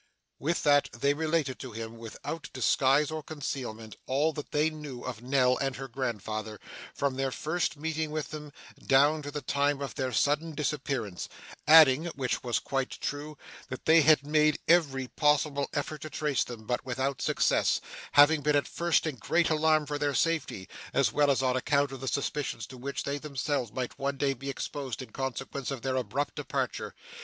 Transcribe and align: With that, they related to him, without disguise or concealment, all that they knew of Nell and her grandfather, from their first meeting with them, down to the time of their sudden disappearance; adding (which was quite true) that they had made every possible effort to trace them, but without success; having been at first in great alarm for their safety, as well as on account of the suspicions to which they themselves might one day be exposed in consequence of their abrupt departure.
With 0.39 0.63
that, 0.63 0.89
they 0.99 1.13
related 1.13 1.59
to 1.59 1.73
him, 1.73 1.95
without 1.95 2.49
disguise 2.53 3.11
or 3.11 3.21
concealment, 3.21 3.95
all 4.07 4.33
that 4.33 4.49
they 4.51 4.71
knew 4.71 5.03
of 5.03 5.21
Nell 5.21 5.57
and 5.57 5.75
her 5.75 5.87
grandfather, 5.87 6.59
from 6.95 7.17
their 7.17 7.29
first 7.29 7.77
meeting 7.77 8.09
with 8.09 8.29
them, 8.31 8.51
down 8.83 9.21
to 9.21 9.29
the 9.29 9.43
time 9.43 9.79
of 9.79 9.93
their 9.93 10.11
sudden 10.11 10.55
disappearance; 10.55 11.29
adding 11.67 12.05
(which 12.15 12.43
was 12.43 12.57
quite 12.57 12.89
true) 12.89 13.37
that 13.69 13.85
they 13.85 14.01
had 14.01 14.25
made 14.25 14.57
every 14.67 15.07
possible 15.07 15.69
effort 15.71 16.01
to 16.01 16.09
trace 16.09 16.43
them, 16.43 16.65
but 16.65 16.83
without 16.83 17.21
success; 17.21 17.79
having 18.13 18.41
been 18.41 18.55
at 18.55 18.67
first 18.67 19.05
in 19.05 19.17
great 19.17 19.51
alarm 19.51 19.85
for 19.85 19.99
their 19.99 20.15
safety, 20.15 20.67
as 20.95 21.13
well 21.13 21.29
as 21.29 21.43
on 21.43 21.55
account 21.55 21.91
of 21.91 22.01
the 22.01 22.07
suspicions 22.07 22.65
to 22.65 22.75
which 22.75 23.03
they 23.03 23.19
themselves 23.19 23.71
might 23.71 23.99
one 23.99 24.17
day 24.17 24.33
be 24.33 24.49
exposed 24.49 25.03
in 25.03 25.11
consequence 25.11 25.69
of 25.69 25.83
their 25.83 25.95
abrupt 25.95 26.33
departure. 26.33 26.95